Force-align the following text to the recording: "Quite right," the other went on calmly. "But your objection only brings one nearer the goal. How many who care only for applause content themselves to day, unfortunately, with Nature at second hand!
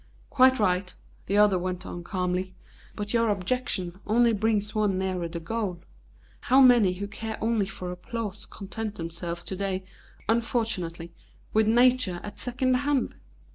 "Quite 0.31 0.57
right," 0.57 0.95
the 1.27 1.37
other 1.37 1.59
went 1.59 1.85
on 1.85 2.03
calmly. 2.03 2.55
"But 2.95 3.13
your 3.13 3.29
objection 3.29 3.99
only 4.07 4.33
brings 4.33 4.73
one 4.73 4.97
nearer 4.97 5.27
the 5.27 5.39
goal. 5.39 5.83
How 6.39 6.59
many 6.59 6.93
who 6.93 7.07
care 7.07 7.37
only 7.39 7.67
for 7.67 7.91
applause 7.91 8.47
content 8.47 8.95
themselves 8.95 9.43
to 9.43 9.55
day, 9.55 9.85
unfortunately, 10.27 11.13
with 11.53 11.67
Nature 11.67 12.19
at 12.23 12.39
second 12.39 12.77
hand! 12.77 13.13